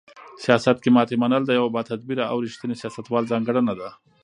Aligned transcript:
سیاست 0.43 0.77
کې 0.83 0.89
ماتې 0.95 1.15
منل 1.21 1.43
د 1.45 1.51
یو 1.59 1.65
باتدبیره 1.75 2.25
او 2.31 2.37
رښتیني 2.45 2.75
سیاستوال 2.81 3.23
ځانګړنه 3.31 3.73
ده. 3.79 3.89